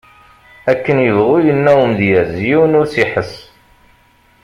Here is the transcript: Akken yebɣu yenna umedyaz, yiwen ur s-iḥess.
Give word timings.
Akken 0.71 0.97
yebɣu 1.05 1.35
yenna 1.45 1.71
umedyaz, 1.83 2.33
yiwen 2.47 2.77
ur 2.79 2.85
s-iḥess. 2.93 3.33